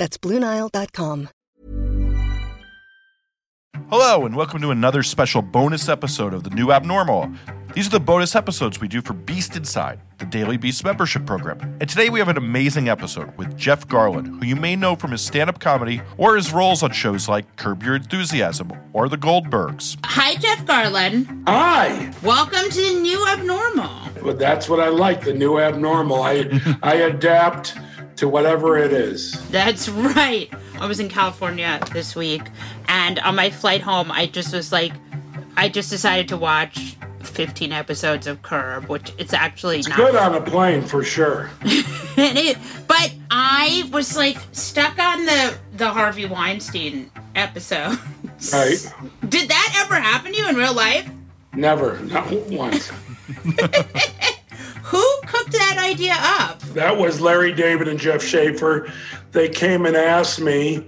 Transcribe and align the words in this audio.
That's 0.00 0.16
BlueNile.com. 0.16 1.28
Hello, 3.90 4.24
and 4.24 4.34
welcome 4.34 4.62
to 4.62 4.70
another 4.70 5.02
special 5.02 5.42
bonus 5.42 5.90
episode 5.90 6.32
of 6.32 6.42
The 6.42 6.48
New 6.48 6.72
Abnormal. 6.72 7.30
These 7.74 7.88
are 7.88 7.90
the 7.90 8.00
bonus 8.00 8.34
episodes 8.34 8.80
we 8.80 8.88
do 8.88 9.02
for 9.02 9.12
Beast 9.12 9.56
Inside, 9.56 10.00
the 10.16 10.24
Daily 10.24 10.56
Beast 10.56 10.84
membership 10.84 11.26
program. 11.26 11.60
And 11.80 11.88
today 11.88 12.08
we 12.08 12.18
have 12.18 12.28
an 12.28 12.38
amazing 12.38 12.88
episode 12.88 13.36
with 13.36 13.54
Jeff 13.58 13.86
Garlin, 13.88 14.38
who 14.40 14.46
you 14.46 14.56
may 14.56 14.74
know 14.74 14.96
from 14.96 15.10
his 15.10 15.20
stand 15.20 15.50
up 15.50 15.60
comedy 15.60 16.00
or 16.16 16.34
his 16.34 16.50
roles 16.50 16.82
on 16.82 16.92
shows 16.92 17.28
like 17.28 17.56
Curb 17.56 17.82
Your 17.82 17.96
Enthusiasm 17.96 18.72
or 18.94 19.10
The 19.10 19.18
Goldbergs. 19.18 19.98
Hi, 20.04 20.34
Jeff 20.36 20.64
Garlin. 20.64 21.42
Hi. 21.46 22.10
Welcome 22.22 22.70
to 22.70 22.80
the 22.80 23.00
new 23.00 23.28
abnormal. 23.28 24.08
Well, 24.22 24.36
that's 24.36 24.66
what 24.66 24.80
I 24.80 24.88
like, 24.88 25.24
the 25.24 25.34
new 25.34 25.58
abnormal. 25.58 26.22
I 26.22 26.78
I 26.82 26.94
adapt 26.94 27.74
to 28.20 28.28
whatever 28.28 28.76
it 28.76 28.92
is. 28.92 29.32
That's 29.48 29.88
right. 29.88 30.52
I 30.78 30.86
was 30.86 31.00
in 31.00 31.08
California 31.08 31.80
this 31.92 32.14
week, 32.14 32.42
and 32.86 33.18
on 33.20 33.34
my 33.34 33.48
flight 33.48 33.80
home, 33.80 34.12
I 34.12 34.26
just 34.26 34.52
was 34.54 34.70
like, 34.70 34.92
I 35.56 35.70
just 35.70 35.88
decided 35.88 36.28
to 36.28 36.36
watch 36.36 36.96
15 37.22 37.72
episodes 37.72 38.26
of 38.26 38.42
Curb, 38.42 38.90
which 38.90 39.12
it's 39.16 39.32
actually 39.32 39.78
It's 39.78 39.88
not 39.88 39.96
good 39.96 40.16
on 40.16 40.34
a 40.34 40.40
plane 40.42 40.82
for 40.82 41.02
sure. 41.02 41.50
it, 41.62 42.58
but 42.86 43.14
I 43.30 43.88
was 43.90 44.16
like 44.16 44.36
stuck 44.52 44.98
on 44.98 45.24
the 45.24 45.56
the 45.76 45.88
Harvey 45.88 46.26
Weinstein 46.26 47.10
episode. 47.34 47.98
Right. 48.52 48.94
Did 49.28 49.48
that 49.48 49.82
ever 49.84 49.94
happen 49.94 50.32
to 50.32 50.38
you 50.38 50.48
in 50.48 50.56
real 50.56 50.74
life? 50.74 51.10
Never, 51.54 51.98
not 52.00 52.30
once. 52.48 52.92
Who 54.90 55.20
cooked 55.26 55.52
that 55.52 55.76
idea 55.78 56.16
up? 56.18 56.60
That 56.74 56.98
was 56.98 57.20
Larry 57.20 57.52
David 57.52 57.86
and 57.86 57.98
Jeff 57.98 58.22
Schaffer. 58.22 58.92
They 59.30 59.48
came 59.48 59.86
and 59.86 59.96
asked 59.96 60.40
me 60.40 60.84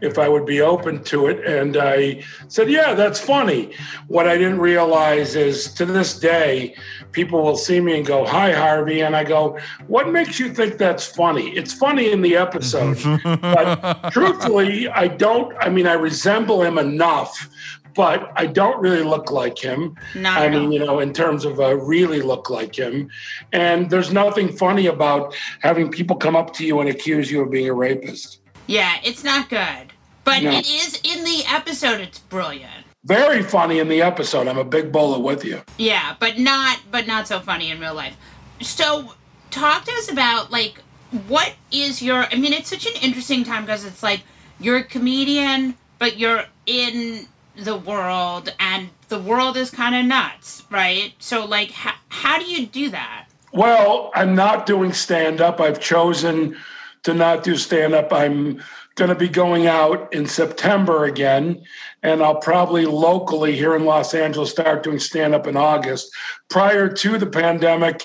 if 0.00 0.18
I 0.18 0.28
would 0.28 0.44
be 0.44 0.60
open 0.60 1.04
to 1.04 1.28
it. 1.28 1.46
And 1.46 1.76
I 1.76 2.24
said, 2.48 2.68
Yeah, 2.68 2.94
that's 2.94 3.20
funny. 3.20 3.72
What 4.08 4.26
I 4.26 4.36
didn't 4.36 4.58
realize 4.58 5.36
is 5.36 5.72
to 5.74 5.86
this 5.86 6.18
day, 6.18 6.74
people 7.12 7.42
will 7.44 7.56
see 7.56 7.80
me 7.80 7.96
and 7.96 8.04
go, 8.04 8.24
Hi, 8.24 8.50
Harvey. 8.50 9.02
And 9.02 9.14
I 9.14 9.22
go, 9.22 9.58
What 9.86 10.10
makes 10.10 10.40
you 10.40 10.52
think 10.52 10.76
that's 10.76 11.06
funny? 11.06 11.50
It's 11.50 11.72
funny 11.72 12.10
in 12.10 12.22
the 12.22 12.36
episode. 12.36 12.98
but 13.40 14.10
truthfully, 14.10 14.88
I 14.88 15.08
don't, 15.08 15.56
I 15.60 15.68
mean, 15.68 15.86
I 15.86 15.94
resemble 15.94 16.62
him 16.62 16.76
enough. 16.76 17.48
But 17.94 18.32
I 18.36 18.46
don't 18.46 18.80
really 18.80 19.02
look 19.02 19.30
like 19.30 19.58
him. 19.58 19.96
Not 20.14 20.38
I 20.40 20.48
mean, 20.48 20.72
you 20.72 20.80
know, 20.80 21.00
in 21.00 21.12
terms 21.12 21.44
of 21.44 21.60
uh, 21.60 21.76
really 21.76 22.20
look 22.20 22.50
like 22.50 22.76
him. 22.76 23.08
And 23.52 23.88
there's 23.90 24.12
nothing 24.12 24.52
funny 24.56 24.86
about 24.86 25.34
having 25.60 25.90
people 25.90 26.16
come 26.16 26.34
up 26.36 26.52
to 26.54 26.66
you 26.66 26.80
and 26.80 26.88
accuse 26.88 27.30
you 27.30 27.42
of 27.42 27.50
being 27.50 27.68
a 27.68 27.72
rapist. 27.74 28.40
Yeah, 28.66 28.96
it's 29.04 29.22
not 29.24 29.48
good. 29.48 29.92
But 30.24 30.42
No. 30.42 30.50
it 30.50 30.66
is 30.66 31.00
in 31.04 31.24
the 31.24 31.44
episode 31.46 32.00
it's 32.00 32.18
brilliant. 32.18 32.84
Very 33.04 33.42
funny 33.42 33.78
in 33.78 33.88
the 33.88 34.00
episode. 34.00 34.48
I'm 34.48 34.56
a 34.58 34.64
big 34.64 34.90
bowler 34.90 35.18
with 35.20 35.44
you. 35.44 35.60
Yeah, 35.76 36.16
but 36.18 36.38
not 36.38 36.80
but 36.90 37.06
not 37.06 37.28
so 37.28 37.40
funny 37.40 37.70
in 37.70 37.78
real 37.78 37.94
life. 37.94 38.16
So 38.62 39.14
talk 39.50 39.84
to 39.84 39.92
us 39.92 40.10
about 40.10 40.50
like 40.50 40.80
what 41.28 41.52
is 41.70 42.00
your 42.02 42.24
I 42.32 42.36
mean 42.36 42.52
it's 42.54 42.70
such 42.70 42.86
an 42.86 42.94
interesting 43.02 43.44
time 43.44 43.66
because 43.66 43.84
it's 43.84 44.02
like 44.02 44.22
you're 44.58 44.78
a 44.78 44.82
comedian 44.84 45.74
but 45.98 46.18
you're 46.18 46.44
in 46.66 47.26
the 47.56 47.76
world 47.76 48.54
and 48.58 48.90
the 49.08 49.18
world 49.18 49.56
is 49.56 49.70
kind 49.70 49.94
of 49.94 50.04
nuts, 50.04 50.64
right? 50.70 51.14
So 51.18 51.44
like 51.44 51.70
how, 51.70 51.94
how 52.08 52.38
do 52.38 52.44
you 52.44 52.66
do 52.66 52.90
that? 52.90 53.26
Well, 53.52 54.10
I'm 54.14 54.34
not 54.34 54.66
doing 54.66 54.92
stand 54.92 55.40
up. 55.40 55.60
I've 55.60 55.80
chosen 55.80 56.56
to 57.04 57.14
not 57.14 57.44
do 57.44 57.56
stand 57.56 57.94
up. 57.94 58.12
I'm 58.12 58.60
going 58.96 59.10
to 59.10 59.14
be 59.14 59.28
going 59.28 59.66
out 59.66 60.12
in 60.12 60.26
September 60.26 61.04
again, 61.04 61.62
and 62.02 62.22
I'll 62.22 62.36
probably 62.40 62.86
locally 62.86 63.54
here 63.54 63.74
in 63.74 63.84
Los 63.84 64.14
Angeles 64.14 64.50
start 64.50 64.82
doing 64.82 64.98
stand 64.98 65.34
up 65.34 65.46
in 65.46 65.56
August. 65.56 66.10
Prior 66.48 66.88
to 66.88 67.18
the 67.18 67.26
pandemic, 67.26 68.04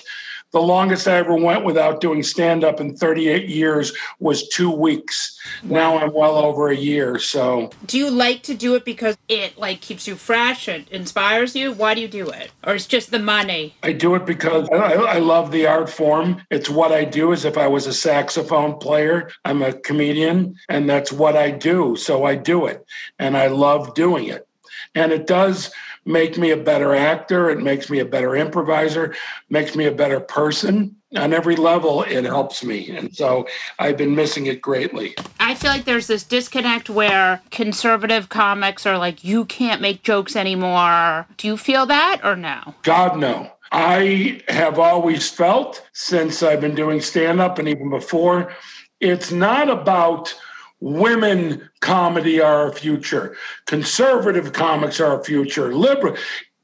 the 0.52 0.60
longest 0.60 1.06
I 1.06 1.16
ever 1.16 1.34
went 1.34 1.64
without 1.64 2.00
doing 2.00 2.22
stand 2.22 2.64
up 2.64 2.80
in 2.80 2.96
38 2.96 3.48
years 3.48 3.92
was 4.18 4.48
two 4.48 4.70
weeks. 4.70 5.38
Now 5.62 5.98
I'm 5.98 6.12
well 6.12 6.36
over 6.36 6.68
a 6.68 6.76
year. 6.76 7.18
So 7.18 7.70
Do 7.86 7.98
you 7.98 8.10
like 8.10 8.42
to 8.44 8.54
do 8.54 8.74
it 8.74 8.84
because 8.84 9.16
it 9.28 9.56
like 9.58 9.80
keeps 9.80 10.08
you 10.08 10.16
fresh 10.16 10.66
and 10.66 10.88
inspires 10.88 11.54
you? 11.54 11.72
Why 11.72 11.94
do 11.94 12.00
you 12.00 12.08
do 12.08 12.28
it? 12.30 12.50
Or 12.66 12.74
it's 12.74 12.86
just 12.86 13.10
the 13.10 13.18
money? 13.18 13.74
I 13.82 13.92
do 13.92 14.14
it 14.16 14.26
because 14.26 14.68
I, 14.70 14.94
I 14.94 15.18
love 15.18 15.52
the 15.52 15.66
art 15.66 15.88
form. 15.88 16.42
It's 16.50 16.68
what 16.68 16.92
I 16.92 17.04
do 17.04 17.32
as 17.32 17.44
if 17.44 17.56
I 17.56 17.68
was 17.68 17.86
a 17.86 17.92
saxophone 17.92 18.78
player. 18.78 19.30
I'm 19.44 19.62
a 19.62 19.72
comedian, 19.72 20.56
and 20.68 20.88
that's 20.88 21.12
what 21.12 21.36
I 21.36 21.50
do. 21.50 21.96
So 21.96 22.24
I 22.24 22.34
do 22.34 22.66
it, 22.66 22.84
and 23.18 23.36
I 23.36 23.46
love 23.46 23.94
doing 23.94 24.26
it. 24.26 24.46
And 24.94 25.12
it 25.12 25.26
does 25.26 25.70
make 26.04 26.38
me 26.38 26.50
a 26.50 26.56
better 26.56 26.94
actor. 26.94 27.50
It 27.50 27.60
makes 27.60 27.90
me 27.90 27.98
a 28.00 28.04
better 28.04 28.36
improviser, 28.36 29.14
makes 29.48 29.76
me 29.76 29.86
a 29.86 29.92
better 29.92 30.20
person. 30.20 30.96
On 31.16 31.32
every 31.32 31.56
level, 31.56 32.04
it 32.04 32.24
helps 32.24 32.62
me. 32.62 32.88
And 32.90 33.14
so 33.14 33.48
I've 33.80 33.96
been 33.96 34.14
missing 34.14 34.46
it 34.46 34.62
greatly. 34.62 35.16
I 35.40 35.56
feel 35.56 35.72
like 35.72 35.84
there's 35.84 36.06
this 36.06 36.22
disconnect 36.22 36.88
where 36.88 37.42
conservative 37.50 38.28
comics 38.28 38.86
are 38.86 38.96
like, 38.96 39.24
you 39.24 39.44
can't 39.46 39.80
make 39.80 40.04
jokes 40.04 40.36
anymore. 40.36 41.26
Do 41.36 41.48
you 41.48 41.56
feel 41.56 41.84
that 41.86 42.20
or 42.22 42.36
no? 42.36 42.74
God, 42.82 43.18
no. 43.18 43.50
I 43.72 44.40
have 44.48 44.78
always 44.78 45.28
felt 45.28 45.84
since 45.92 46.44
I've 46.44 46.60
been 46.60 46.76
doing 46.76 47.00
stand 47.00 47.40
up 47.40 47.58
and 47.58 47.68
even 47.68 47.90
before, 47.90 48.52
it's 49.00 49.32
not 49.32 49.68
about 49.68 50.34
women 50.80 51.68
comedy 51.80 52.40
are 52.40 52.64
our 52.64 52.72
future, 52.72 53.36
conservative 53.66 54.52
comics 54.52 55.00
are 55.00 55.16
our 55.16 55.24
future, 55.24 55.74
liberal, 55.74 56.16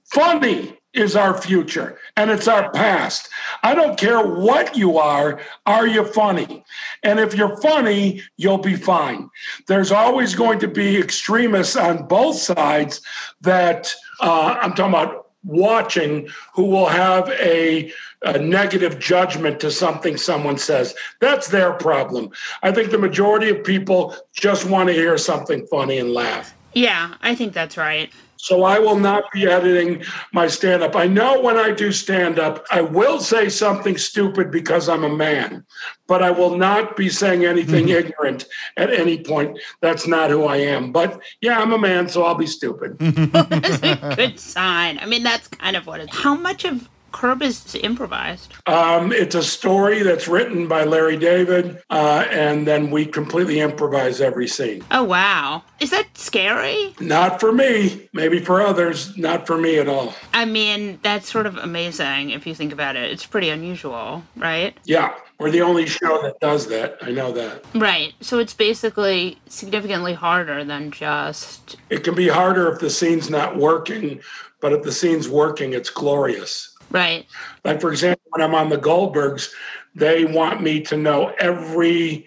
funny 0.04 0.78
is 0.97 1.15
our 1.15 1.41
future 1.41 1.99
and 2.16 2.31
it's 2.31 2.49
our 2.49 2.72
past. 2.72 3.28
I 3.62 3.75
don't 3.75 3.99
care 3.99 4.26
what 4.26 4.76
you 4.76 4.99
are, 4.99 5.41
are 5.66 5.87
you 5.87 6.05
funny? 6.05 6.65
And 7.03 7.21
if 7.21 7.34
you're 7.34 7.60
funny, 7.60 8.22
you'll 8.37 8.59
be 8.59 8.76
fine. 8.76 9.28
There's 9.69 9.93
always 9.93 10.34
going 10.34 10.59
to 10.60 10.69
be 10.69 10.97
extremists 10.97 11.76
on 11.76 12.06
both 12.06 12.37
sides 12.37 13.03
that 13.43 13.94
uh, 14.21 14.56
I'm 14.60 14.72
talking 14.72 14.94
about 14.94 15.25
watching 15.46 16.28
who 16.52 16.64
will 16.64 16.86
have 16.86 17.28
a, 17.30 17.92
a 18.22 18.38
negative 18.38 18.98
judgment 18.98 19.60
to 19.60 19.70
something 19.70 20.16
someone 20.16 20.58
says. 20.58 20.94
That's 21.20 21.48
their 21.48 21.72
problem. 21.72 22.30
I 22.62 22.72
think 22.72 22.90
the 22.90 22.98
majority 22.98 23.48
of 23.48 23.64
people 23.64 24.14
just 24.34 24.68
want 24.68 24.88
to 24.88 24.92
hear 24.92 25.16
something 25.16 25.66
funny 25.68 25.98
and 25.98 26.12
laugh. 26.12 26.54
Yeah, 26.74 27.14
I 27.22 27.34
think 27.34 27.54
that's 27.54 27.76
right. 27.78 28.12
So 28.36 28.64
I 28.64 28.78
will 28.78 28.97
not 28.97 29.30
be 29.32 29.47
editing 29.47 30.04
my 30.32 30.47
stand 30.47 30.82
up. 30.82 30.97
I 30.97 31.06
know 31.06 31.41
when 31.41 31.56
I 31.56 31.70
do 31.70 31.92
stand 31.92 32.38
up, 32.38 32.64
I 32.70 32.80
will 32.80 33.20
say 33.20 33.48
something 33.48 33.97
stupid 33.97 34.50
because 34.50 34.88
I'm 34.88 35.04
a 35.04 35.08
man, 35.08 35.64
but 36.06 36.22
I 36.22 36.30
will 36.30 36.56
not 36.56 36.96
be 36.96 37.08
saying 37.08 37.44
anything 37.44 37.86
mm-hmm. 37.86 38.08
ignorant 38.08 38.46
at 38.76 38.92
any 38.92 39.22
point. 39.22 39.58
That's 39.80 40.06
not 40.06 40.30
who 40.30 40.44
I 40.44 40.56
am. 40.58 40.92
But 40.92 41.20
yeah, 41.40 41.58
I'm 41.58 41.72
a 41.72 41.78
man, 41.78 42.08
so 42.08 42.25
I'll 42.25 42.34
be 42.34 42.46
stupid. 42.46 42.99
That's 42.99 43.82
a 43.82 44.14
good 44.16 44.38
sign. 44.38 44.99
I 44.99 45.06
mean, 45.06 45.22
that's 45.22 45.49
kind 45.49 45.76
of 45.76 45.87
what 45.87 46.00
it 46.00 46.12
How 46.12 46.34
much 46.34 46.64
of 46.64 46.88
Curb 47.16 47.40
is 47.40 47.74
improvised? 47.76 48.52
Um, 48.66 49.10
it's 49.10 49.34
a 49.34 49.42
story 49.42 50.02
that's 50.02 50.28
written 50.28 50.68
by 50.68 50.84
Larry 50.84 51.16
David, 51.16 51.82
uh, 51.88 52.26
and 52.30 52.66
then 52.66 52.90
we 52.90 53.06
completely 53.06 53.60
improvise 53.60 54.20
every 54.20 54.46
scene. 54.46 54.84
Oh, 54.90 55.02
wow. 55.02 55.62
Is 55.80 55.88
that 55.92 56.06
scary? 56.18 56.94
Not 57.00 57.40
for 57.40 57.52
me, 57.52 58.10
maybe 58.12 58.40
for 58.40 58.60
others, 58.60 59.16
not 59.16 59.46
for 59.46 59.56
me 59.56 59.78
at 59.78 59.88
all. 59.88 60.14
I 60.34 60.44
mean, 60.44 60.98
that's 61.02 61.26
sort 61.26 61.46
of 61.46 61.56
amazing 61.56 62.30
if 62.30 62.46
you 62.46 62.54
think 62.54 62.70
about 62.70 62.96
it. 62.96 63.10
It's 63.10 63.24
pretty 63.24 63.48
unusual, 63.48 64.22
right? 64.36 64.76
Yeah, 64.84 65.14
we're 65.38 65.50
the 65.50 65.62
only 65.62 65.86
show 65.86 66.20
that 66.20 66.38
does 66.40 66.66
that. 66.66 66.98
I 67.00 67.12
know 67.12 67.32
that. 67.32 67.64
Right. 67.74 68.12
So 68.20 68.38
it's 68.38 68.52
basically 68.52 69.38
significantly 69.48 70.12
harder 70.12 70.64
than 70.64 70.90
just. 70.90 71.76
It 71.88 72.04
can 72.04 72.14
be 72.14 72.28
harder 72.28 72.70
if 72.70 72.78
the 72.78 72.90
scene's 72.90 73.30
not 73.30 73.56
working, 73.56 74.20
but 74.60 74.74
if 74.74 74.82
the 74.82 74.92
scene's 74.92 75.30
working, 75.30 75.72
it's 75.72 75.88
glorious. 75.88 76.75
Right. 76.91 77.27
Like, 77.65 77.81
for 77.81 77.91
example, 77.91 78.23
when 78.31 78.43
I'm 78.43 78.55
on 78.55 78.69
the 78.69 78.79
Goldbergs, 78.79 79.50
they 79.94 80.25
want 80.25 80.62
me 80.62 80.81
to 80.83 80.97
know 80.97 81.35
every 81.38 82.27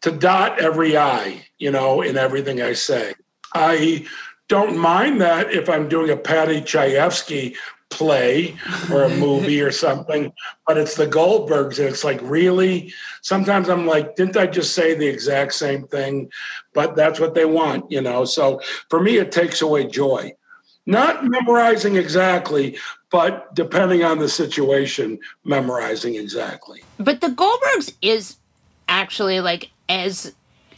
to 0.00 0.12
dot 0.12 0.60
every 0.60 0.96
I, 0.96 1.44
you 1.58 1.70
know, 1.70 2.02
in 2.02 2.16
everything 2.16 2.62
I 2.62 2.72
say. 2.72 3.14
I 3.54 4.06
don't 4.48 4.78
mind 4.78 5.20
that 5.20 5.52
if 5.52 5.68
I'm 5.68 5.88
doing 5.88 6.10
a 6.10 6.16
Paddy 6.16 6.60
Chayefsky 6.60 7.56
play 7.90 8.54
or 8.92 9.04
a 9.04 9.08
movie 9.08 9.60
or 9.60 9.72
something, 9.86 10.32
but 10.66 10.78
it's 10.78 10.94
the 10.94 11.06
Goldbergs, 11.06 11.78
and 11.78 11.88
it's 11.88 12.04
like 12.04 12.20
really. 12.22 12.92
Sometimes 13.22 13.68
I'm 13.68 13.86
like, 13.86 14.14
didn't 14.16 14.36
I 14.36 14.46
just 14.46 14.74
say 14.74 14.94
the 14.94 15.06
exact 15.06 15.54
same 15.54 15.86
thing? 15.88 16.30
But 16.72 16.96
that's 16.96 17.18
what 17.18 17.34
they 17.34 17.44
want, 17.44 17.90
you 17.90 18.00
know. 18.00 18.24
So 18.24 18.60
for 18.88 19.00
me, 19.00 19.18
it 19.18 19.32
takes 19.32 19.60
away 19.62 19.86
joy. 19.86 20.32
Not 20.88 21.26
memorizing 21.26 21.96
exactly, 21.96 22.78
but 23.10 23.54
depending 23.54 24.04
on 24.04 24.18
the 24.18 24.28
situation, 24.28 25.18
memorizing 25.44 26.14
exactly. 26.14 26.82
But 26.98 27.20
the 27.20 27.26
Goldbergs 27.28 27.92
is 28.00 28.36
actually 28.88 29.40
like 29.40 29.68
as 29.90 30.34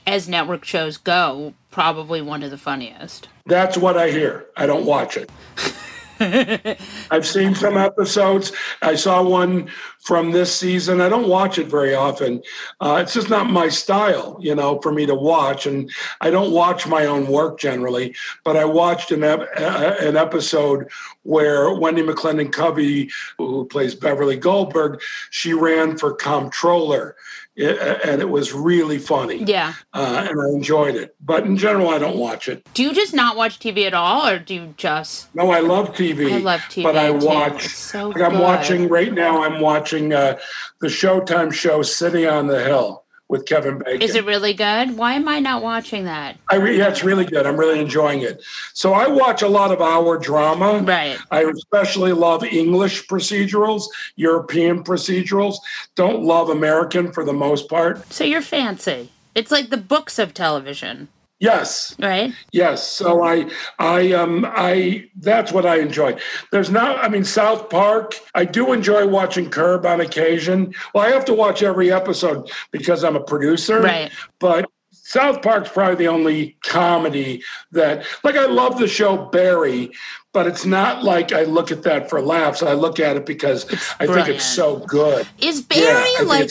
as 0.09 0.29
network 0.29 0.65
shows 0.65 0.97
go, 0.97 1.55
probably 1.71 2.21
one 2.23 2.43
of 2.43 2.51
the 2.51 2.59
funniest. 2.59 3.29
That's 3.47 3.77
what 3.77 3.97
I 3.97 4.11
hear. 4.11 4.47
I 4.57 4.67
don't 4.67 4.85
watch 4.85 5.17
it. 5.17 5.31
I've 7.11 7.27
seen 7.27 7.55
some 7.55 7.79
episodes. 7.79 8.53
I 8.83 8.95
saw 8.95 9.23
one 9.23 9.71
from 10.01 10.33
this 10.33 10.55
season. 10.55 11.01
I 11.01 11.09
don't 11.09 11.29
watch 11.29 11.59
it 11.59 11.67
very 11.67 11.95
often. 11.95 12.43
Uh, 12.81 12.99
it's 13.03 13.15
just 13.15 13.31
not 13.31 13.49
my 13.49 13.69
style, 13.69 14.37
you 14.39 14.55
know, 14.55 14.79
for 14.81 14.93
me 14.93 15.07
to 15.07 15.15
watch. 15.15 15.67
And 15.67 15.91
I 16.21 16.31
don't 16.31 16.53
watch 16.53 16.87
my 16.87 17.07
own 17.07 17.27
work 17.27 17.59
generally, 17.59 18.15
but 18.45 18.57
I 18.57 18.67
watched 18.67 19.13
an, 19.13 19.25
ep- 19.25 19.49
an 19.57 20.17
episode 20.19 20.91
where 21.23 21.69
Wendi 21.69 22.07
McLendon 22.07 22.53
Covey, 22.53 23.11
who 23.39 23.65
plays 23.67 23.95
Beverly 23.95 24.37
Goldberg, 24.37 25.01
she 25.31 25.55
ran 25.55 25.97
for 25.97 26.13
comptroller 26.13 27.17
and 27.57 28.21
it 28.21 28.29
was 28.29 28.53
really 28.53 28.99
funny. 28.99 29.43
Yeah. 29.45 29.75
Uh, 29.93 30.27
and 30.29 30.41
I 30.41 30.49
enjoyed 30.49 30.95
it. 30.95 31.15
But 31.21 31.45
in 31.45 31.57
general, 31.57 31.89
I 31.91 31.99
don't 31.99 32.17
watch 32.17 32.49
it. 32.49 32.67
Do 32.75 32.83
you 32.83 32.93
just 32.93 33.13
not 33.13 33.37
watch 33.37 33.59
TV 33.59 33.87
at 33.87 33.95
all, 33.95 34.27
or 34.27 34.39
do 34.39 34.55
you 34.55 34.75
just? 34.77 35.35
No, 35.35 35.51
I 35.51 35.61
love 35.61 35.91
TV. 35.91 36.33
I 36.33 36.39
love 36.39 36.61
TV. 36.63 36.83
But 36.83 36.97
I 36.97 37.11
watch. 37.11 37.69
So 37.69 38.09
like 38.09 38.23
I'm 38.23 38.39
watching 38.39 38.89
right 38.89 39.13
now. 39.13 39.43
I'm 39.43 39.61
watching 39.61 40.13
uh, 40.13 40.39
the 40.81 40.89
Showtime 40.89 41.53
show 41.53 41.83
"City 41.83 42.27
on 42.27 42.47
the 42.47 42.63
Hill" 42.63 43.05
with 43.31 43.47
Kevin 43.47 43.79
Bacon. 43.79 44.03
Is 44.03 44.17
it 44.17 44.27
really 44.27 44.53
good? 44.53 44.99
Why 44.99 45.15
am 45.15 45.29
I 45.29 45.39
not 45.39 45.63
watching 45.63 46.05
that? 46.05 46.37
I 46.51 46.57
re- 46.57 46.77
yeah, 46.77 46.89
it's 46.89 47.05
really 47.05 47.25
good. 47.25 47.47
I'm 47.47 47.57
really 47.57 47.79
enjoying 47.79 48.23
it. 48.23 48.43
So 48.75 48.93
I 48.93 49.07
watch 49.07 49.43
a 49.43 49.49
lot 49.49 49.71
of 49.71 49.81
our 49.81 50.19
drama. 50.19 50.81
Right. 50.81 51.17
I 51.31 51.45
especially 51.45 52.13
love 52.13 52.43
English 52.43 53.07
procedurals, 53.07 53.85
European 54.17 54.83
procedurals. 54.83 55.57
Don't 55.95 56.25
love 56.25 56.51
American 56.51 57.13
for 57.13 57.25
the 57.25 57.33
most 57.33 57.69
part. 57.69 58.13
So 58.13 58.25
you're 58.25 58.43
fancy. 58.43 59.11
It's 59.35 59.53
like 59.53 59.71
the 59.71 59.77
books 59.77 60.19
of 60.19 60.35
television, 60.35 61.09
Yes. 61.41 61.97
right? 61.99 62.35
Yes, 62.53 62.87
so 62.87 63.25
I, 63.25 63.51
I, 63.79 64.13
um, 64.13 64.45
I. 64.47 65.09
That's 65.17 65.53
what 65.53 65.65
I 65.65 65.81
enjoy. 65.81 66.17
There's 66.53 66.71
not. 66.71 67.03
I 67.03 67.09
mean, 67.09 67.25
South 67.25 67.71
Park. 67.71 68.15
I 68.35 68.45
do 68.45 68.75
enjoy 68.75 69.07
watching 69.07 69.49
Curb 69.49 69.87
on 69.87 70.03
occasion. 70.03 70.75
Well, 70.95 71.05
I 71.05 71.09
have 71.11 71.25
to 71.25 71.35
watch 71.35 71.63
every 71.63 71.91
episode 71.91 72.51
because 72.71 73.03
I'm 73.05 73.17
a 73.17 73.25
producer. 73.25 73.81
Right. 73.81 74.13
But 74.39 74.71
South 75.11 75.41
Park's 75.43 75.71
probably 75.71 75.97
the 75.97 76.09
only 76.09 76.57
comedy 76.63 77.43
that, 77.73 78.05
like, 78.23 78.37
I 78.37 78.47
love 78.47 78.79
the 78.79 78.87
show 78.87 79.17
Barry, 79.17 79.91
but 80.33 80.47
it's 80.47 80.65
not 80.65 81.03
like 81.03 81.33
I 81.33 81.43
look 81.45 81.73
at 81.73 81.83
that 81.85 82.09
for 82.09 82.21
laughs. 82.21 82.63
I 82.63 82.75
look 82.75 83.01
at 83.01 83.17
it 83.17 83.27
because 83.27 83.65
I 83.99 84.07
think 84.07 84.29
it's 84.29 84.45
so 84.45 84.79
good. 84.81 85.27
Is 85.41 85.67
Yeah, 85.71 85.81
Barry 85.81 86.11
I 86.19 86.23
like? 86.23 86.51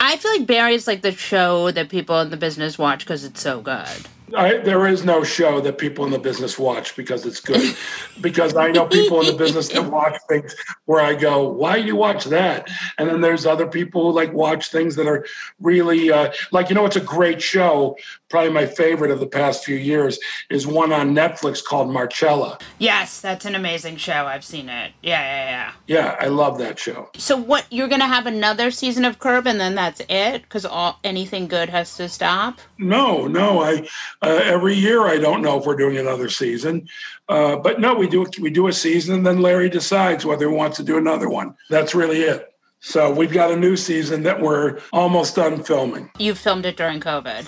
I 0.00 0.16
feel 0.18 0.32
like 0.32 0.46
Barry 0.46 0.74
is 0.74 0.86
like 0.86 1.00
the 1.00 1.12
show 1.12 1.70
that 1.70 1.88
people 1.88 2.20
in 2.20 2.28
the 2.28 2.36
business 2.36 2.76
watch 2.78 3.00
because 3.06 3.24
it's 3.24 3.40
so 3.40 3.62
good. 3.62 3.88
I, 4.34 4.56
there 4.58 4.86
is 4.86 5.04
no 5.04 5.22
show 5.22 5.60
that 5.60 5.76
people 5.76 6.04
in 6.04 6.10
the 6.10 6.18
business 6.18 6.58
watch 6.58 6.96
because 6.96 7.26
it's 7.26 7.40
good. 7.40 7.76
because 8.20 8.56
I 8.56 8.70
know 8.70 8.86
people 8.86 9.20
in 9.20 9.26
the 9.26 9.36
business 9.36 9.68
that 9.68 9.84
watch 9.84 10.16
things 10.28 10.54
where 10.86 11.00
I 11.00 11.14
go, 11.14 11.46
"Why 11.46 11.80
do 11.80 11.86
you 11.86 11.96
watch 11.96 12.24
that?" 12.26 12.68
And 12.98 13.08
then 13.08 13.20
there's 13.20 13.44
other 13.44 13.66
people 13.66 14.04
who 14.04 14.12
like 14.12 14.32
watch 14.32 14.70
things 14.70 14.96
that 14.96 15.06
are 15.06 15.26
really 15.60 16.10
uh, 16.10 16.32
like 16.52 16.68
you 16.68 16.74
know, 16.74 16.86
it's 16.86 16.96
a 16.96 17.00
great 17.00 17.42
show. 17.42 17.96
Probably 18.30 18.50
my 18.50 18.66
favorite 18.66 19.10
of 19.10 19.20
the 19.20 19.26
past 19.26 19.64
few 19.64 19.76
years 19.76 20.18
is 20.50 20.66
one 20.66 20.92
on 20.92 21.14
Netflix 21.14 21.62
called 21.62 21.90
Marcella. 21.90 22.58
Yes, 22.78 23.20
that's 23.20 23.44
an 23.44 23.54
amazing 23.54 23.96
show. 23.96 24.26
I've 24.26 24.44
seen 24.44 24.68
it. 24.68 24.92
Yeah, 25.02 25.20
yeah, 25.20 25.50
yeah. 25.50 25.72
Yeah, 25.86 26.16
I 26.18 26.26
love 26.26 26.58
that 26.58 26.78
show. 26.78 27.10
So 27.16 27.36
what? 27.36 27.66
You're 27.70 27.88
gonna 27.88 28.08
have 28.08 28.26
another 28.26 28.70
season 28.70 29.04
of 29.04 29.18
Curb, 29.18 29.46
and 29.46 29.60
then 29.60 29.74
that's 29.74 30.00
it? 30.08 30.42
Because 30.42 30.64
all 30.64 30.98
anything 31.04 31.46
good 31.46 31.68
has 31.68 31.96
to 31.98 32.08
stop. 32.08 32.58
No, 32.78 33.26
no. 33.26 33.62
I 33.62 33.86
uh, 34.26 34.40
every 34.44 34.74
year 34.74 35.02
I 35.02 35.18
don't 35.18 35.42
know 35.42 35.58
if 35.58 35.66
we're 35.66 35.76
doing 35.76 35.96
another 35.98 36.28
season, 36.28 36.88
uh, 37.28 37.56
but 37.56 37.80
no, 37.80 37.94
we 37.94 38.08
do 38.08 38.26
we 38.40 38.50
do 38.50 38.68
a 38.68 38.72
season, 38.72 39.14
and 39.16 39.26
then 39.26 39.40
Larry 39.40 39.68
decides 39.68 40.24
whether 40.24 40.48
he 40.48 40.54
wants 40.54 40.76
to 40.78 40.82
do 40.82 40.98
another 40.98 41.28
one. 41.28 41.54
That's 41.70 41.94
really 41.94 42.22
it. 42.22 42.54
So 42.80 43.10
we've 43.10 43.32
got 43.32 43.50
a 43.50 43.56
new 43.56 43.76
season 43.76 44.22
that 44.24 44.40
we're 44.40 44.80
almost 44.92 45.36
done 45.36 45.62
filming. 45.62 46.10
You 46.18 46.34
filmed 46.34 46.66
it 46.66 46.76
during 46.76 47.00
COVID. 47.00 47.46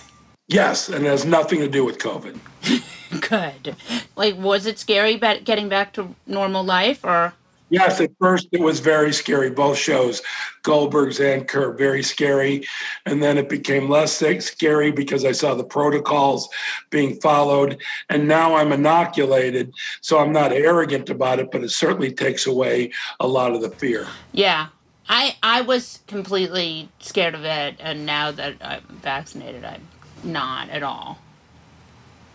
Yes, 0.48 0.88
and 0.88 1.04
it 1.04 1.08
has 1.08 1.24
nothing 1.24 1.58
to 1.60 1.68
do 1.68 1.84
with 1.84 1.98
COVID. 1.98 2.38
Good. 3.28 3.76
Like, 4.14 4.36
was 4.36 4.64
it 4.64 4.78
scary 4.78 5.16
getting 5.18 5.68
back 5.68 5.92
to 5.94 6.14
normal 6.26 6.64
life, 6.64 7.04
or? 7.04 7.34
Yes, 7.68 8.00
at 8.00 8.12
first 8.20 8.48
it 8.52 8.60
was 8.60 8.80
very 8.80 9.12
scary. 9.12 9.50
Both 9.50 9.76
shows, 9.78 10.22
Goldberg's 10.62 11.18
and 11.18 11.48
Curb, 11.48 11.78
very 11.78 12.02
scary. 12.02 12.64
And 13.06 13.22
then 13.22 13.38
it 13.38 13.48
became 13.48 13.88
less 13.88 14.22
scary 14.40 14.92
because 14.92 15.24
I 15.24 15.32
saw 15.32 15.54
the 15.54 15.64
protocols 15.64 16.48
being 16.90 17.20
followed. 17.20 17.82
And 18.08 18.28
now 18.28 18.54
I'm 18.54 18.72
inoculated. 18.72 19.72
So 20.00 20.18
I'm 20.18 20.32
not 20.32 20.52
arrogant 20.52 21.10
about 21.10 21.40
it, 21.40 21.50
but 21.50 21.64
it 21.64 21.70
certainly 21.70 22.12
takes 22.12 22.46
away 22.46 22.92
a 23.18 23.26
lot 23.26 23.52
of 23.52 23.62
the 23.62 23.70
fear. 23.70 24.06
Yeah. 24.32 24.68
I 25.08 25.36
I 25.42 25.60
was 25.60 26.00
completely 26.06 26.88
scared 26.98 27.34
of 27.34 27.44
it, 27.44 27.76
and 27.78 28.06
now 28.06 28.32
that 28.32 28.54
I'm 28.60 28.82
vaccinated, 29.02 29.64
I'm 29.64 29.86
not 30.24 30.68
at 30.70 30.82
all. 30.82 31.18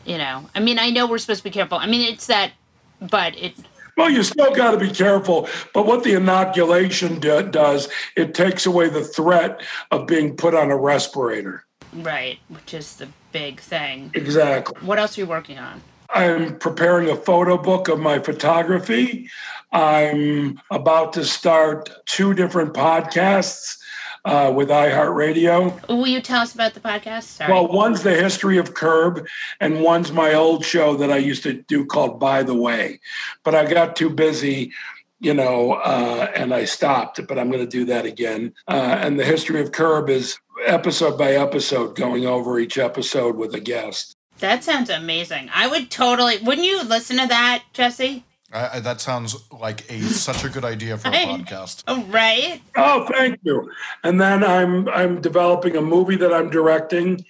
You 0.05 0.17
know, 0.17 0.49
I 0.55 0.59
mean, 0.61 0.79
I 0.79 0.89
know 0.89 1.05
we're 1.05 1.17
supposed 1.17 1.41
to 1.41 1.43
be 1.43 1.51
careful. 1.51 1.77
I 1.77 1.85
mean, 1.85 2.01
it's 2.01 2.27
that, 2.27 2.53
but 3.01 3.35
it. 3.37 3.55
Well, 3.97 4.09
you 4.09 4.23
still 4.23 4.53
got 4.53 4.71
to 4.71 4.77
be 4.77 4.89
careful. 4.89 5.47
But 5.73 5.85
what 5.85 6.03
the 6.03 6.13
inoculation 6.13 7.19
do- 7.19 7.47
does, 7.49 7.89
it 8.15 8.33
takes 8.33 8.65
away 8.65 8.89
the 8.89 9.03
threat 9.03 9.61
of 9.91 10.07
being 10.07 10.35
put 10.35 10.55
on 10.55 10.71
a 10.71 10.77
respirator. 10.77 11.65
Right, 11.93 12.39
which 12.47 12.73
is 12.73 12.95
the 12.95 13.09
big 13.31 13.59
thing. 13.59 14.11
Exactly. 14.13 14.79
What 14.85 14.97
else 14.97 15.17
are 15.17 15.21
you 15.21 15.27
working 15.27 15.59
on? 15.59 15.81
I'm 16.09 16.57
preparing 16.57 17.09
a 17.09 17.15
photo 17.15 17.57
book 17.57 17.87
of 17.87 17.99
my 17.99 18.19
photography. 18.19 19.29
I'm 19.71 20.59
about 20.69 21.13
to 21.13 21.23
start 21.23 21.89
two 22.05 22.33
different 22.33 22.73
podcasts 22.73 23.77
uh, 24.25 24.51
with 24.55 24.69
iHeartRadio. 24.69 25.87
Will 25.87 26.07
you 26.07 26.21
tell 26.21 26.41
us 26.41 26.53
about 26.53 26.73
the 26.73 26.79
podcast? 26.79 27.23
Sorry. 27.23 27.51
Well, 27.51 27.67
one's 27.67 28.03
the 28.03 28.13
history 28.15 28.57
of 28.57 28.73
Curb, 28.73 29.25
and 29.59 29.81
one's 29.81 30.11
my 30.11 30.33
old 30.33 30.63
show 30.65 30.95
that 30.95 31.11
I 31.11 31.17
used 31.17 31.43
to 31.43 31.53
do 31.53 31.85
called 31.85 32.19
By 32.19 32.43
the 32.43 32.55
Way. 32.55 32.99
But 33.43 33.55
I 33.55 33.65
got 33.65 33.95
too 33.95 34.09
busy, 34.09 34.71
you 35.19 35.33
know, 35.33 35.73
uh, 35.73 36.31
and 36.35 36.53
I 36.53 36.65
stopped. 36.65 37.25
But 37.27 37.39
I'm 37.39 37.49
going 37.49 37.63
to 37.63 37.69
do 37.69 37.85
that 37.85 38.05
again. 38.05 38.53
Uh, 38.67 38.97
and 38.99 39.19
the 39.19 39.25
history 39.25 39.61
of 39.61 39.71
Curb 39.71 40.09
is 40.09 40.37
episode 40.65 41.17
by 41.17 41.33
episode, 41.33 41.95
going 41.95 42.25
over 42.25 42.59
each 42.59 42.77
episode 42.77 43.35
with 43.35 43.55
a 43.55 43.59
guest. 43.59 44.15
that 44.39 44.63
sounds 44.63 44.89
amazing. 44.89 45.49
I 45.53 45.67
would 45.67 45.89
totally. 45.89 46.37
Wouldn't 46.37 46.67
you 46.67 46.83
listen 46.83 47.17
to 47.17 47.27
that, 47.27 47.63
Jesse? 47.73 48.23
I, 48.53 48.77
I, 48.77 48.79
that 48.81 49.01
sounds 49.01 49.35
like 49.51 49.89
a 49.91 50.01
such 50.01 50.43
a 50.43 50.49
good 50.49 50.65
idea 50.65 50.97
for 50.97 51.09
a 51.09 51.11
I- 51.11 51.25
podcast. 51.25 51.83
Oh, 51.87 52.03
right. 52.05 52.61
Oh, 52.75 53.07
thank 53.11 53.39
you. 53.43 53.71
And 54.03 54.19
then 54.19 54.43
I'm 54.43 54.87
I'm 54.89 55.21
developing 55.21 55.75
a 55.75 55.81
movie 55.81 56.17
that 56.17 56.33
I'm 56.33 56.49
directing, 56.49 57.25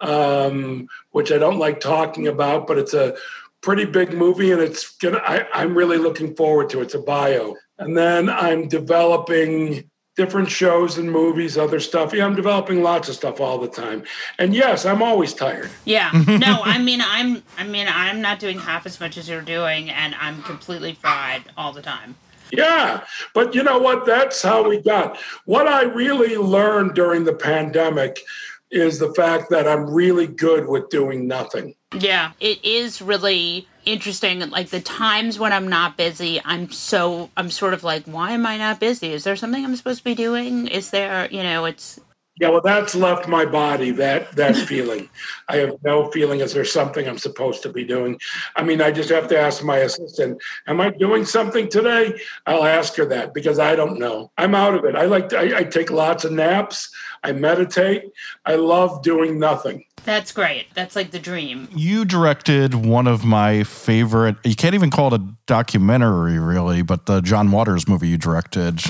um, 0.00 0.88
which 1.10 1.32
I 1.32 1.38
don't 1.38 1.58
like 1.58 1.80
talking 1.80 2.28
about, 2.28 2.66
but 2.66 2.78
it's 2.78 2.94
a 2.94 3.16
pretty 3.62 3.84
big 3.84 4.12
movie, 4.12 4.52
and 4.52 4.60
it's 4.60 4.96
gonna. 4.98 5.18
I, 5.18 5.46
I'm 5.52 5.76
really 5.76 5.98
looking 5.98 6.34
forward 6.36 6.70
to 6.70 6.80
it. 6.80 6.84
It's 6.84 6.94
a 6.94 7.00
bio. 7.00 7.56
And 7.78 7.96
then 7.96 8.30
I'm 8.30 8.68
developing 8.68 9.90
different 10.16 10.50
shows 10.50 10.98
and 10.98 11.10
movies, 11.10 11.56
other 11.56 11.78
stuff. 11.78 12.12
Yeah, 12.12 12.24
I'm 12.24 12.34
developing 12.34 12.82
lots 12.82 13.08
of 13.08 13.14
stuff 13.14 13.40
all 13.40 13.58
the 13.58 13.68
time. 13.68 14.02
And 14.38 14.54
yes, 14.54 14.84
I'm 14.86 15.02
always 15.02 15.32
tired. 15.34 15.70
Yeah. 15.84 16.10
No, 16.46 16.60
I 16.62 16.78
mean, 16.78 17.00
I'm. 17.02 17.42
I 17.56 17.64
mean, 17.64 17.86
I'm 17.88 18.20
not 18.20 18.38
doing 18.38 18.58
half 18.58 18.84
as 18.84 19.00
much 19.00 19.16
as 19.16 19.28
you're 19.28 19.40
doing, 19.40 19.90
and 19.90 20.14
I'm 20.16 20.42
completely 20.42 20.92
fried 20.92 21.44
all 21.56 21.72
the 21.72 21.82
time. 21.82 22.14
Yeah, 22.52 23.04
but 23.34 23.54
you 23.54 23.62
know 23.62 23.78
what? 23.78 24.06
That's 24.06 24.40
how 24.42 24.68
we 24.68 24.80
got. 24.80 25.18
What 25.46 25.66
I 25.66 25.82
really 25.82 26.36
learned 26.36 26.94
during 26.94 27.24
the 27.24 27.32
pandemic 27.32 28.22
is 28.70 28.98
the 28.98 29.12
fact 29.14 29.50
that 29.50 29.68
I'm 29.68 29.88
really 29.88 30.26
good 30.26 30.68
with 30.68 30.88
doing 30.90 31.26
nothing. 31.26 31.74
Yeah, 31.94 32.32
it 32.40 32.64
is 32.64 33.00
really 33.00 33.68
interesting. 33.84 34.40
Like 34.50 34.70
the 34.70 34.80
times 34.80 35.38
when 35.38 35.52
I'm 35.52 35.68
not 35.68 35.96
busy, 35.96 36.40
I'm 36.44 36.70
so 36.70 37.30
I'm 37.36 37.50
sort 37.50 37.74
of 37.74 37.84
like, 37.84 38.04
why 38.06 38.32
am 38.32 38.44
I 38.44 38.58
not 38.58 38.80
busy? 38.80 39.12
Is 39.12 39.24
there 39.24 39.36
something 39.36 39.64
I'm 39.64 39.76
supposed 39.76 39.98
to 39.98 40.04
be 40.04 40.14
doing? 40.14 40.66
Is 40.66 40.90
there, 40.90 41.28
you 41.30 41.42
know, 41.42 41.64
it's 41.64 42.00
Yeah, 42.38 42.50
well, 42.50 42.60
that's 42.60 42.94
left 42.94 43.28
my 43.28 43.46
body. 43.46 43.92
That 43.92 44.32
that 44.32 44.56
feeling, 44.68 45.08
I 45.48 45.56
have 45.56 45.76
no 45.82 46.10
feeling. 46.10 46.40
Is 46.40 46.52
there 46.52 46.64
something 46.64 47.08
I'm 47.08 47.18
supposed 47.18 47.62
to 47.62 47.70
be 47.70 47.84
doing? 47.84 48.18
I 48.56 48.62
mean, 48.62 48.82
I 48.82 48.90
just 48.90 49.08
have 49.08 49.28
to 49.28 49.38
ask 49.38 49.64
my 49.64 49.78
assistant, 49.78 50.42
"Am 50.66 50.80
I 50.80 50.90
doing 50.90 51.24
something 51.24 51.68
today?" 51.68 52.18
I'll 52.46 52.64
ask 52.64 52.94
her 52.96 53.06
that 53.06 53.32
because 53.32 53.58
I 53.58 53.74
don't 53.74 53.98
know. 53.98 54.30
I'm 54.36 54.54
out 54.54 54.74
of 54.74 54.84
it. 54.84 54.94
I 54.94 55.06
like 55.06 55.30
to, 55.30 55.38
I, 55.38 55.58
I 55.58 55.64
take 55.64 55.90
lots 55.90 56.24
of 56.24 56.32
naps. 56.32 56.90
I 57.24 57.32
meditate. 57.32 58.04
I 58.44 58.56
love 58.56 59.02
doing 59.02 59.38
nothing. 59.38 59.84
That's 60.04 60.30
great. 60.30 60.66
That's 60.74 60.94
like 60.94 61.10
the 61.10 61.18
dream. 61.18 61.68
You 61.74 62.04
directed 62.04 62.74
one 62.74 63.08
of 63.08 63.24
my 63.24 63.64
favorite. 63.64 64.36
You 64.44 64.54
can't 64.54 64.74
even 64.74 64.90
call 64.90 65.12
it 65.12 65.20
a 65.20 65.24
documentary, 65.46 66.38
really, 66.38 66.82
but 66.82 67.06
the 67.06 67.20
John 67.22 67.50
Waters 67.50 67.88
movie 67.88 68.08
you 68.08 68.18
directed. 68.18 68.80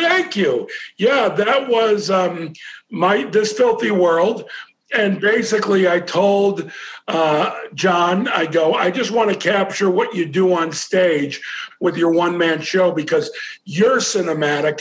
Thank 0.00 0.34
you. 0.34 0.66
Yeah, 0.96 1.28
that 1.28 1.68
was 1.68 2.10
um, 2.10 2.54
my 2.90 3.24
this 3.24 3.52
filthy 3.52 3.90
world. 3.90 4.48
And 4.92 5.20
basically, 5.20 5.86
I 5.86 6.00
told 6.00 6.72
uh, 7.06 7.54
John, 7.74 8.26
I 8.28 8.46
go, 8.46 8.74
I 8.74 8.90
just 8.90 9.10
want 9.10 9.30
to 9.30 9.36
capture 9.36 9.90
what 9.90 10.14
you 10.14 10.24
do 10.26 10.54
on 10.54 10.72
stage 10.72 11.40
with 11.80 11.96
your 11.96 12.10
one 12.10 12.36
man 12.36 12.62
show 12.62 12.90
because 12.90 13.30
you're 13.64 13.98
cinematic. 13.98 14.80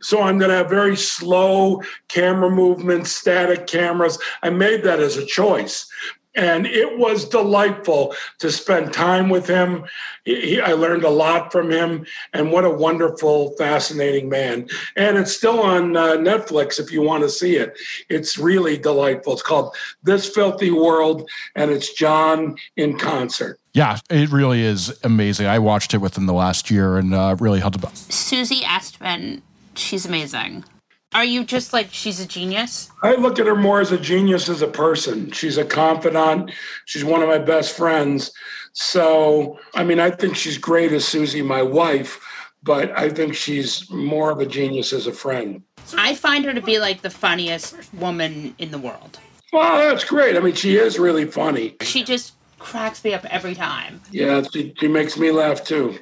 So 0.00 0.22
I'm 0.22 0.38
going 0.38 0.50
to 0.50 0.56
have 0.56 0.70
very 0.70 0.96
slow 0.96 1.82
camera 2.08 2.48
movements, 2.48 3.10
static 3.10 3.66
cameras. 3.66 4.18
I 4.42 4.48
made 4.48 4.82
that 4.84 5.00
as 5.00 5.16
a 5.16 5.26
choice 5.26 5.90
and 6.34 6.66
it 6.66 6.98
was 6.98 7.28
delightful 7.28 8.14
to 8.38 8.50
spend 8.50 8.92
time 8.92 9.28
with 9.28 9.46
him. 9.46 9.84
He, 10.24 10.60
I 10.60 10.72
learned 10.72 11.04
a 11.04 11.10
lot 11.10 11.50
from 11.50 11.70
him, 11.70 12.06
and 12.32 12.52
what 12.52 12.64
a 12.64 12.70
wonderful, 12.70 13.54
fascinating 13.56 14.28
man. 14.28 14.68
And 14.96 15.18
it's 15.18 15.36
still 15.36 15.60
on 15.60 15.96
uh, 15.96 16.12
Netflix 16.12 16.78
if 16.78 16.92
you 16.92 17.02
want 17.02 17.22
to 17.24 17.28
see 17.28 17.56
it. 17.56 17.76
It's 18.08 18.38
really 18.38 18.78
delightful. 18.78 19.32
It's 19.32 19.42
called 19.42 19.74
This 20.02 20.28
Filthy 20.28 20.70
World, 20.70 21.28
and 21.56 21.70
it's 21.70 21.92
John 21.92 22.56
in 22.76 22.98
concert. 22.98 23.58
Yeah, 23.72 23.98
it 24.08 24.30
really 24.30 24.62
is 24.62 24.98
amazing. 25.04 25.46
I 25.46 25.58
watched 25.58 25.94
it 25.94 25.98
within 25.98 26.26
the 26.26 26.32
last 26.32 26.70
year 26.70 26.96
and 26.96 27.14
uh, 27.14 27.36
really 27.38 27.60
held 27.60 27.82
up. 27.84 27.96
Susie 27.96 28.62
Essman, 28.62 29.42
she's 29.74 30.04
amazing. 30.04 30.64
Are 31.12 31.24
you 31.24 31.42
just 31.44 31.72
like 31.72 31.88
she's 31.90 32.20
a 32.20 32.26
genius? 32.26 32.90
I 33.02 33.16
look 33.16 33.40
at 33.40 33.46
her 33.46 33.56
more 33.56 33.80
as 33.80 33.90
a 33.90 33.98
genius 33.98 34.48
as 34.48 34.62
a 34.62 34.68
person. 34.68 35.32
She's 35.32 35.58
a 35.58 35.64
confidant. 35.64 36.52
She's 36.84 37.04
one 37.04 37.20
of 37.20 37.28
my 37.28 37.38
best 37.38 37.76
friends. 37.76 38.30
So, 38.74 39.58
I 39.74 39.82
mean, 39.82 39.98
I 39.98 40.10
think 40.10 40.36
she's 40.36 40.56
great 40.56 40.92
as 40.92 41.04
Susie, 41.04 41.42
my 41.42 41.62
wife, 41.62 42.20
but 42.62 42.96
I 42.96 43.10
think 43.10 43.34
she's 43.34 43.90
more 43.90 44.30
of 44.30 44.38
a 44.38 44.46
genius 44.46 44.92
as 44.92 45.08
a 45.08 45.12
friend. 45.12 45.62
I 45.96 46.14
find 46.14 46.44
her 46.44 46.54
to 46.54 46.62
be 46.62 46.78
like 46.78 47.02
the 47.02 47.10
funniest 47.10 47.74
woman 47.94 48.54
in 48.58 48.70
the 48.70 48.78
world. 48.78 49.18
Well, 49.52 49.90
that's 49.90 50.04
great. 50.04 50.36
I 50.36 50.40
mean, 50.40 50.54
she 50.54 50.76
is 50.76 51.00
really 51.00 51.24
funny. 51.24 51.74
She 51.80 52.04
just 52.04 52.34
cracks 52.60 53.02
me 53.02 53.14
up 53.14 53.24
every 53.24 53.56
time. 53.56 54.00
Yeah, 54.12 54.42
she, 54.52 54.72
she 54.78 54.86
makes 54.86 55.18
me 55.18 55.32
laugh 55.32 55.64
too 55.64 55.98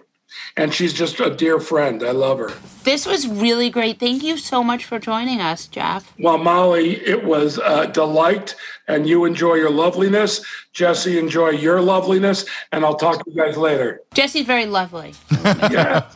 and 0.57 0.73
she's 0.73 0.93
just 0.93 1.21
a 1.21 1.35
dear 1.35 1.61
friend. 1.61 2.03
I 2.03 2.11
love 2.11 2.39
her. 2.39 2.53
This 2.85 3.07
was 3.07 3.27
really 3.29 3.71
great. 3.71 3.99
Thank 3.99 4.23
you 4.23 4.37
so 4.37 4.63
much 4.65 4.85
for 4.85 4.99
joining 4.99 5.41
us, 5.41 5.67
Jeff. 5.67 6.13
Well, 6.19 6.39
Molly, 6.39 6.97
it 7.07 7.25
was 7.25 7.59
a 7.59 7.87
delight, 7.87 8.55
and 8.87 9.09
you 9.09 9.25
enjoy 9.25 9.55
your 9.55 9.71
loveliness. 9.71 10.45
Jesse, 10.73 11.19
enjoy 11.19 11.51
your 11.51 11.81
loveliness, 11.81 12.45
and 12.73 12.85
I'll 12.85 12.97
talk 12.97 13.25
to 13.25 13.31
you 13.31 13.37
guys 13.37 13.57
later. 13.57 14.03
Jesse's 14.15 14.47
very 14.47 14.67
lovely. 14.67 15.15
yeah. 15.45 16.09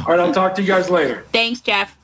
All 0.00 0.06
right, 0.06 0.20
I'll 0.20 0.34
talk 0.34 0.54
to 0.56 0.62
you 0.62 0.68
guys 0.68 0.90
later. 0.90 1.24
Thanks, 1.32 1.60
Jeff. 1.60 1.96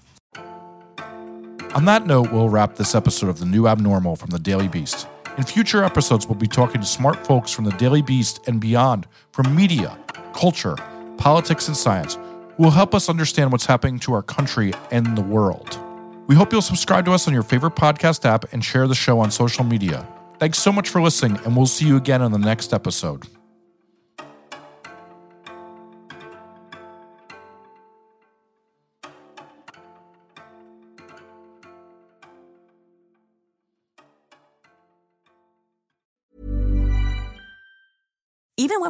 On 1.75 1.85
that 1.85 2.07
note, 2.07 2.33
we'll 2.33 2.49
wrap 2.49 2.77
this 2.77 2.95
episode 2.95 3.29
of 3.29 3.39
The 3.39 3.45
New 3.45 3.69
Abnormal 3.69 4.17
from 4.17 4.31
the 4.31 4.39
Daily 4.39 4.67
Beast. 4.67 5.07
In 5.37 5.45
future 5.45 5.85
episodes, 5.85 6.27
we'll 6.27 6.39
be 6.39 6.47
talking 6.47 6.81
to 6.81 6.87
smart 6.87 7.27
folks 7.27 7.51
from 7.51 7.67
the 7.67 7.73
Daily 7.73 8.01
Beast 8.01 8.41
and 8.47 8.59
beyond, 8.59 9.07
from 9.33 9.55
media, 9.55 9.99
culture, 10.33 10.77
politics, 11.19 11.69
and 11.69 11.77
science 11.77 12.19
will 12.59 12.71
help 12.71 12.95
us 12.95 13.09
understand 13.09 13.53
what's 13.53 13.67
happening 13.67 13.99
to 14.01 14.13
our 14.13 14.23
country 14.23 14.73
and 14.91 15.17
the 15.17 15.23
world. 15.23 15.79
We 16.27 16.35
hope 16.35 16.53
you'll 16.53 16.63
subscribe 16.63 17.05
to 17.05 17.13
us 17.13 17.29
on 17.29 17.35
your 17.35 17.43
favorite 17.43 17.77
podcast 17.77 18.25
app 18.25 18.53
and 18.53 18.65
share 18.65 18.89
the 18.89 18.95
show 18.95 19.21
on 19.21 19.31
social 19.31 19.65
media. 19.65 20.07
Thanks 20.39 20.59
so 20.59 20.73
much 20.73 20.89
for 20.89 21.01
listening, 21.01 21.39
and 21.45 21.57
we'll 21.57 21.67
see 21.67 21.87
you 21.87 21.97
again 21.97 22.23
on 22.23 22.33
the 22.33 22.39
next 22.39 22.73
episode. 22.73 23.27